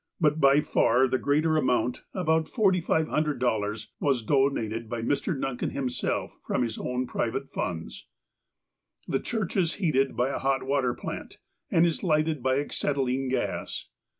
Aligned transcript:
But 0.19 0.39
by 0.39 0.61
far 0.61 1.07
the 1.07 1.19
greater 1.19 1.57
amount, 1.57 2.05
about 2.11 2.47
$4,500, 2.47 3.87
was 3.99 4.23
donated 4.23 4.89
by 4.89 5.03
Mr. 5.03 5.39
Duncan 5.39 5.69
himself 5.69 6.39
from 6.47 6.63
his 6.63 6.79
own 6.79 7.05
private 7.05 7.47
funds. 7.51 8.07
The 9.07 9.19
church 9.19 9.55
is 9.55 9.75
heated 9.75 10.17
by 10.17 10.29
a 10.29 10.39
hot 10.39 10.63
water 10.63 10.95
plant, 10.95 11.37
and 11.69 11.85
is 11.85 12.01
lighted 12.03 12.41
by 12.41 12.55
acetylene 12.55 13.29
gas. 13.29 13.89